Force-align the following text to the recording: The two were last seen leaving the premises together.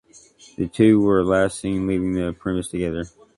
The 0.57 0.67
two 0.67 0.99
were 0.99 1.23
last 1.23 1.59
seen 1.59 1.85
leaving 1.85 2.13
the 2.13 2.33
premises 2.33 2.71
together. 2.71 3.05